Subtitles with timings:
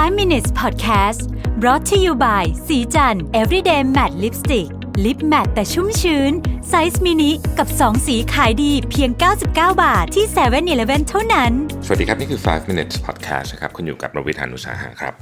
[0.00, 1.20] 5 minutes podcast
[1.60, 4.68] brought to you by ศรีจันทร์ everyday matte lipstick
[5.04, 6.32] lip matte แต่ชุ่มชื้น
[6.68, 9.46] size mini กับ 2 สีขายดีเพียง 99
[9.82, 11.52] บาทที่7-Eleven เท่านั้น
[11.86, 15.14] สวัสดีครับ นี่คือ 5 minutes podcast นะครับ คุณอยู่กับรวิศ หาญอุตสาหะครับ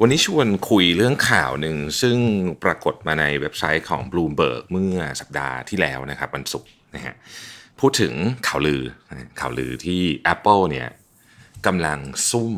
[0.00, 2.16] วันนี้ชวนคุยเรื่องข่าวหนึ่ง ซึ่ง
[2.64, 7.14] ปรากฏมาในเว็บไซต์ของ Bloomberg เมื่อสัปดาห์ที่แล้วนะครับวันศุกร์นะฮะ
[7.80, 8.12] พูดถึง
[8.48, 8.82] ข่าวลือ
[9.40, 10.00] ข่าวลือที่
[10.32, 10.88] Apple เนี่ย
[11.66, 11.98] กำลัง
[12.30, 12.54] ซุ่ม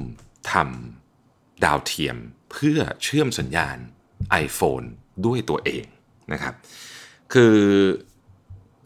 [0.52, 1.05] ทำ
[1.64, 2.16] ดาวเทียม
[2.52, 3.76] เพื่อเชื่อมสัญญาณ
[4.44, 4.86] iPhone
[5.26, 5.84] ด้วยตัวเอง
[6.32, 6.54] นะครับ
[7.32, 7.56] คือ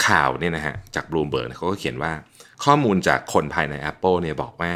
[0.06, 2.12] ข่าวเนี่ยนะฮะจาก Bloomberg เขาก็เขียนว่า
[2.64, 4.73] ข้อมูลจากคนภายใน Apple เนี่ยบอกว่า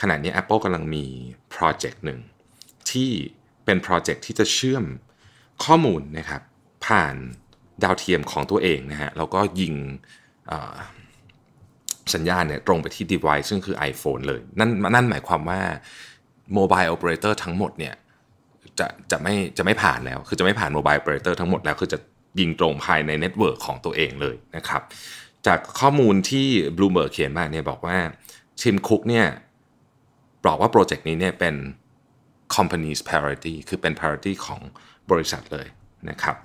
[0.00, 1.04] ขณะนี้ Apple กำลังมี
[1.50, 2.18] โปรเจกต์หนึ่ง
[2.90, 3.10] ที่
[3.64, 4.84] เป็นโปรเจกต์ที่จะเชื่อม
[5.64, 6.42] ข้อมูลนะครับ
[6.86, 7.14] ผ่าน
[7.84, 9.74] ดาวเทียมของตัวเองนะฮะแล้วก็ยิง
[12.14, 15.60] สัญญาณเนี่ยตรงไปที่ device ซึ่งคือ iPhone เลย นั่นนั่นหมายความว่า
[16.58, 17.94] mobile operator ทั้งหมดเนี่ย
[18.78, 21.98] จะจะไม่จะไม่ผ่านแล้ว คือจะไม่ผ่าน mobile operator ทั้งหมดแล้ว คือจะ
[22.40, 24.82] ยิงตรงภายใน network ของตัวเองเลยนะครับ
[25.46, 27.98] จากข้อมูลที่ Bloomberg เขียนมาเนี่ยบอกว่า
[28.60, 29.26] Tim Cook เนี่ย
[30.46, 31.54] บอกว่า project นี้เนี่ยเป็น
[32.56, 34.60] company's priority คือเป็น priority ของ
[35.10, 35.66] บริษัทเลย
[36.10, 36.36] นะครับ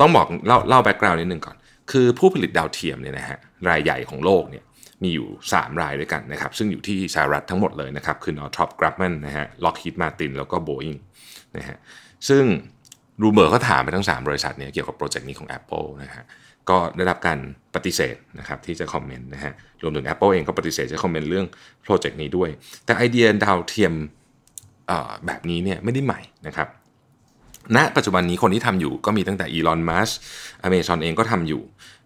[0.00, 1.56] ต้องบอกเล่าเล่า background นิดนึงก่อน
[1.90, 3.38] คือผู้ผลิตดาวเทียมเนี่ยนะฮะ
[3.68, 4.64] รายใหญ่ของโลกเนี่ย
[5.02, 10.98] มีอยู่ 3 รายด้วยกันนะครับ ซึ่งอยู่ที่สหรัฐทั้งหมดเลยนะครับ คือ Northrop Grumman นะฮะ Lockheed Martin แล้วก็ Boeing
[11.56, 11.76] นะฮะ
[12.28, 12.44] ซึ่ง
[13.22, 16.24] rumor ก็ถามไปทั้ง 3 บริษัทเนี่ยเกี่ยวกับ project นี้ของ Apple นะฮะ
[16.70, 17.38] ก็ได้รับการ
[17.74, 21.46] ปฏิเสธนะครับที่จะ comment นะฮะรวมถึง Apple เองก็ปฏิเสธจะ comment เรื่อง
[21.84, 22.50] project นี้ด้วย
[22.84, 23.94] แต่ไอเดียดาวเทียม
[25.26, 26.68] แบบนี้เนี่ยไม่ได้ใหม่นะครับ
[27.76, 30.10] ณนะปัจจุบันนี้คนที่ทำอยู่ก็มีตั้งแต่ Elon Musk
[30.62, 31.62] Amazon เองก็ทำอยู่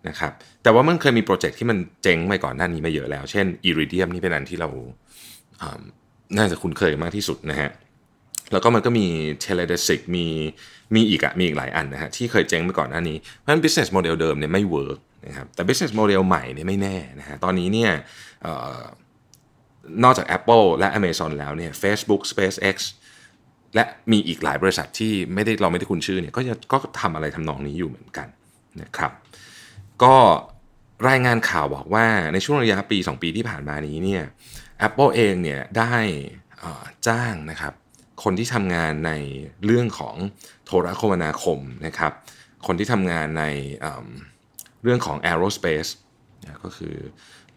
[0.08, 4.68] นะครับแต่ว่ามันเคยมี project ที่มันเจ๊งไปก่อนหน้านี้มาเยอะแล้ว เช่น Iridium นี่เป็นอันที่เรา
[6.38, 7.70] น่าจะคุ้นเคยมากที่สุดนะฮะ
[8.52, 9.06] แล้วก็มันก็มี
[9.44, 10.26] t e l e d e s i c มี
[10.94, 17.90] มีอีกอะมีอีกหลายอันนะฮะที่เคยเจ๊งไปก่อนหน้านี้ เพราะฉะนั้น business model เดิมเนี่ยไม่ work นะครับแต่ business model ใหม่เนี่ยไม่แน่นะฮะตอนนี้เนี่ย
[20.04, 22.76] นอกจาก Apple และ Amazon แล้วเนี่ย Facebook SpaceX
[23.74, 28.28] และมีอีกหลายบริษัทที่ไม่ได้เราไม่ได้คุ้นชื่อเนี่ยก็จะก็ทำอะไรทำนองนี้อยู่เหมือนกัน
[28.82, 29.12] นะครับ
[30.04, 30.16] ก็
[31.08, 34.22] รายงานข่าวบอกว่าในช่วงระยะปี 2 ปีที่ผ่านมานี้เนี่ย
[34.86, 35.94] Apple เองเนี่ยได้
[37.08, 37.72] จ้างนะครับ
[38.22, 39.12] คนที่ทำงานใน
[39.64, 40.16] เรื่องของ
[40.64, 42.12] โทรคมนาคมนะครับ
[42.66, 43.44] คนที่ทำงานใน
[44.82, 45.90] เรื่องของ aerospace
[46.62, 46.94] ก็คือ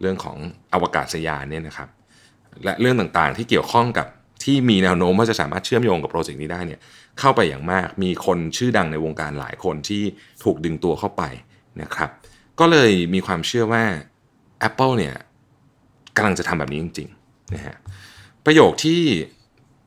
[0.00, 0.36] เรื่องของ
[0.72, 1.88] อวกาศยานเนี่ยนะครับ
[2.64, 4.06] และเรื่องต่างๆที่เกี่ยวข้องกับ
[4.44, 6.80] ที่มีแนวโน้มว่าจะสามารถเชื่อมโยงกับโปรเจกต์นี้ได้เนี่ย
[7.20, 10.02] เข้าไปอย่างมากมีคนชื่อดังในวงการหลายคนที่
[10.44, 11.22] ถูกดึงตัวเข้าไป
[11.82, 12.10] นะครับ
[12.60, 13.84] ก็เลยมีความเชื่อว่า
[14.68, 15.14] Apple เนี่ย
[16.16, 17.76] กำลังจะทำแบบนี้จริงๆนะฮะ
[18.46, 19.02] ประโยคที่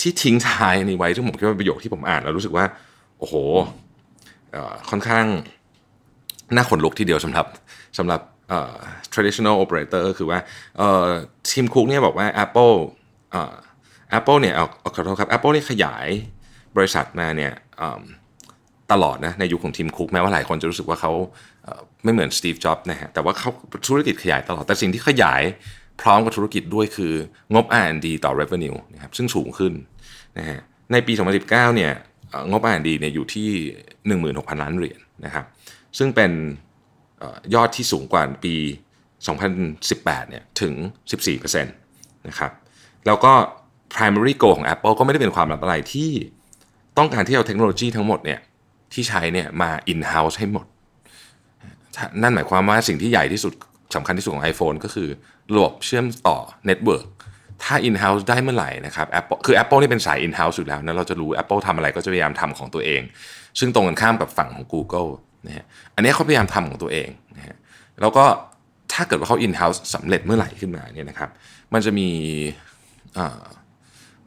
[0.01, 2.65] ที่ทิ้งท้ายนี้ไว้ซึ่งผมคิดว่าประโยคที่ผมอ่านแล้วรู้สึกว่า
[3.19, 3.35] โอ้โห
[4.89, 5.25] ค่อนข้าง
[6.55, 7.45] น่าขนลุกทีเดียวสำหรับ
[7.97, 8.21] สำหรับ
[9.13, 10.39] traditional operator คือว่า
[11.49, 12.75] ทีมคุกเนี่ยบอกว่า Apple
[14.17, 16.07] Apple เนี่ยเอาขอโทษครับ Apple เนี่ยขยาย
[16.77, 17.53] บริษัทมาเนี่ย
[18.91, 21.11] ตลอดนะในยุคของทีมคุกแม้ว่าหลายคนจะรู้สึกว่าเขา
[22.03, 23.49] ไม่เหมือนสตีฟจ็อบส์นะฮะแต่ว่าเขา
[23.87, 25.41] ธุรกิจขยายตลอดแต่สิ่งที่ขยาย
[26.01, 27.13] พร้อมกับธุรกิจด้วยคือ
[27.53, 29.73] งบ R&D ต่อ revenue นะครับซึ่งสูงขึ้น
[30.37, 30.59] นะฮะ
[30.91, 31.13] ในปี
[31.43, 31.91] 2019เนี่ย
[32.49, 33.49] งบ R&D เนี่ยอยู่ที่
[34.07, 35.45] 16,000 ล้านเหรียญนะครับ
[35.97, 36.31] ซึ่งเป็น
[37.53, 38.55] ยอดที่สูงกว่าปี
[39.41, 40.73] 2018เนี่ยถึง
[41.15, 42.51] 14%นะครับ
[43.05, 43.33] แล้วก็
[43.93, 46.11] primary goal ของ Apple ก็ไม่ได้เป็นความลับอะไรที่
[46.97, 48.39] ต้องการที่เอาเทคโนโลยีทั้งหมดเนี่ย
[48.93, 50.65] ที่ใช้เนี่ยมา in house ให้หมด
[52.21, 53.53] นั่นหมายความว่าสิ่งที่ใหญ่ที่สุด
[53.95, 55.09] สำคัญที่สุดของ iPhone ก็คือ
[55.55, 57.07] ระบบเชื่อมต่อ network
[57.63, 63.01] ถ้า in-house ได้เมื่อไหร่นะครับ Apple คือ Apple นี่เป็นสาย in-house อยู่แล้วนะเราจะรู้ Apple ทำอะไรก็จะพยายามทำของตัวเอง
[63.59, 65.09] ซึ่งตรงกันข้ามกับฝั่งของ Google
[65.47, 65.65] นะฮะ
[65.95, 67.55] อันนี้เขาพยายามทำของตัวเองนะฮะ
[68.01, 68.25] แล้วก็
[68.93, 71.29] ถ้าเกิดว่าเขา in-house สำเร็จเมื่อไหร่ขึ้นมาเนี่ยนะครับ
[71.73, 72.09] มันจะมี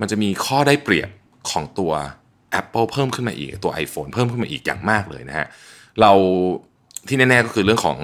[0.00, 1.10] มันจะมีข้อได้เปรียบ
[1.50, 1.92] ของตัว
[2.60, 5.46] Apple เพิ่มขึ้นมาอีกตัว iPhone เพิ่มขึ้นมาอีกอย่างมากเลยนะฮะ
[6.00, 6.12] เรา
[7.08, 7.96] ที่แน่ๆก็คือเรื่องของ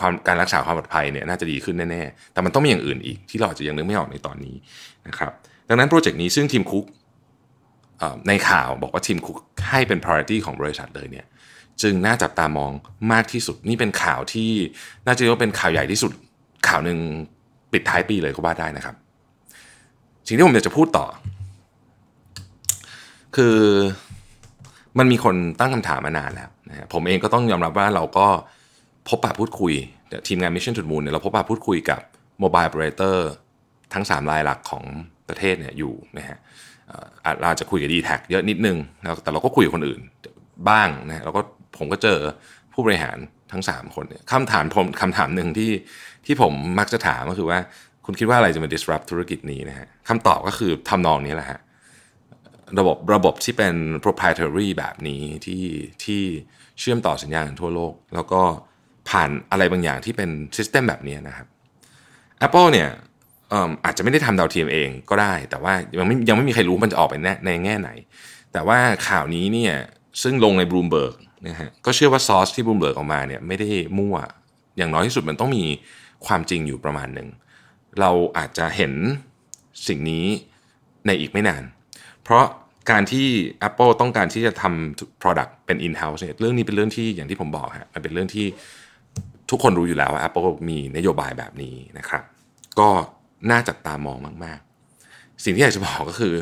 [0.00, 4.56] ความการรักษาความปลอดภัยเนี่ยน่าจะดีขึ้นแน่ๆ แต่มันต้องมีอย่างอื่นอีกที่เราอาจจะยังนึกไม่ออกในตอนนี้
[5.08, 5.32] นะครับ
[5.68, 6.84] ดังนั้นโปรเจกต์นี้ซึ่งทีมคุก
[8.28, 9.36] ในข่าวบอกว่าทีมคุก
[9.68, 11.26] ให้เป็น priority ของบริษัทเลยเนี่ย
[11.82, 12.72] จึงน่าจับตามอง
[13.12, 14.50] มากที่สุดนี่เป็นข่าวที่
[15.06, 16.12] น่าจะเรียกว่าเป็นข่าวใหญ่ที่สุด
[16.68, 16.98] ข่าวหนึ่ง
[17.72, 18.94] ปิดท้ายปีเลยก็ว่าได้นะครับ
[20.26, 21.06] สิ่งที่ผมอยากจะพูดต่อ
[23.36, 23.56] คือ
[24.98, 28.26] มันมีคนตั้งคำถามมานานแล้ว นะผมเองก็ต้องยอมรับว่าเราก็
[29.08, 29.74] พบปะพูดคุย
[30.28, 32.00] ทีมงาน Mission to the Moon เนี่ยเราพบปะพูดคุยกับ
[32.42, 33.18] Mobile Operator
[33.94, 34.84] ทั้ง 3 รายหลักของ
[35.28, 36.38] ประเทศเนี่ยอยู่นะฮะ
[37.40, 38.76] เราจะคุยกับดีแท็เยอะนิดนึง
[39.22, 40.00] แต่เราก็คุยกับคนอื่น
[40.68, 41.40] บ้างนะแล้วก็
[41.78, 42.18] ผมก็เจอ
[42.72, 43.18] ผู้บริหาร
[43.52, 45.70] ทั้ง 3 คนเนี่ยคำถามผมคำถามหนึ่งที่
[46.26, 47.58] ที่ผมมักจะถามก็คือว่า
[48.04, 51.60] คุณคิดว่าอะไรจะมา disrupt ธุรกิจนี้นะฮะคำตอบก็คือทำนองนี้แหละฮะ
[52.78, 53.74] ระบบระบบที่เป็น
[54.04, 55.64] proprietary แบบนี้ที่
[56.04, 56.22] ที่
[56.80, 58.42] เชื่อมต่อสัญญาณทั่วโลก แล้วก็
[59.08, 61.46] ผ่านอะไรบางอย่างที่เป็น system แบบนี้นะครับ
[62.46, 62.90] Apple เนี่ย
[63.84, 67.14] อาจจะไม่ได้ทำดาวเทียมเองก็ได้ แต่ว่ายังไม่ยังไม่มีใครรู้มันจะออกไป
[67.46, 67.90] ในแง่ไหน
[68.52, 68.78] แต่ว่า
[69.08, 69.74] ข่าวนี้เนี่ย
[70.22, 73.68] ซึ่งลงในบลูมเบิร์กนะฮะก็เชื่อว่าซอสที่บลูมเบิร์กออกมาเนี่ยไม่ได้
[73.98, 74.16] มั่ว
[74.76, 75.64] อย่างน้อยที่สุดมันต้องมี
[76.26, 77.28] ความจริงอยู่ประมาณหนึ่ง
[78.00, 78.92] เราอาจจะเห็น
[79.88, 80.26] สิ่งนี้
[81.06, 81.62] ในอีกไม่นาน
[82.24, 82.44] เพราะ
[82.90, 83.26] การที่
[83.68, 88.46] Apple ต้องการที่จะทำ product เป็น in-house เนี่ยเรื่องนี้เป็นเรื่องที่อย่างที่ผมบอกฮะมันเป็นเรื่องที่
[89.50, 92.22] ทุกคนรู้อยู่แล้วว่า Apple มีนโยบายแบบนี้นะครับ
[92.78, 92.88] ก็
[93.50, 94.58] น่าจับตามองมาก
[95.00, 96.34] ๆ สิ่งที่อยากจะบอกก็คือ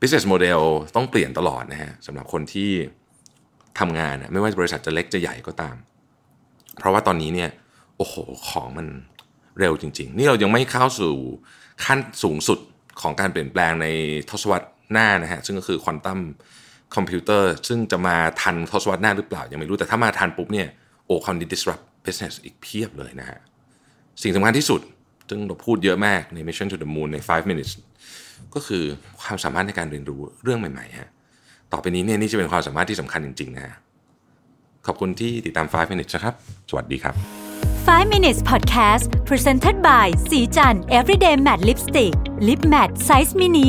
[0.00, 0.60] business model
[0.96, 2.70] ต้องเปลี่ยนตลอดนะฮะสำหรับคนที่
[3.78, 5.76] ทำงานไม่ว่าบริษัทจะเล็กจะใหญ่ก็ตาม
[6.78, 7.50] เพราะว่าตอนนี้เนี่ย
[7.96, 8.14] โอ้โห
[8.48, 8.86] ของมัน
[9.58, 11.14] เร็วจริง ๆ นี่เรายังไม่เข้าสู่
[11.84, 12.58] ขั้นสูงสุด
[13.00, 13.86] ของการเปลี่ยนแปลงใน
[14.30, 16.18] ทศวรรษ หน้านะฮะซึ่งก็คือควอนตัม
[16.94, 20.68] คอมพิวเตอร์ซึ่งจะมาทันทศวรรษหน้าหรือเปล่า ยังไม่รู้แต่ถ้ามาทันปุ๊บเนี่ย
[21.06, 23.38] โอ้คงได้ disrupt business อีกเพียบเลยนะฮะ
[24.22, 24.80] สิ่งสำคัญที่สุด
[25.28, 27.72] ซึ่งเราพูดเยอะมากใน Mission to the Moon ใน 5 minutes
[28.54, 28.82] ก็คือ
[29.20, 31.10] ความสามารถในการเรียนรู้เรื่องใหม่ๆฮะ
[31.72, 33.74] ต่อไปนี้เนี่ยนี่จะเป็นความสามารถที่สำคัญจริงๆนะฮะ
[34.86, 36.34] ขอบคุณที่ติดตาม 5 minutes นะครับ
[36.70, 37.14] สวัสดีครับ
[37.88, 42.12] 5 minutes podcast presented by สีจัน everyday matte lipstick
[42.46, 43.68] lip matte size mini